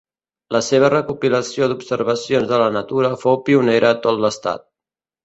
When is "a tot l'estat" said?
3.97-4.65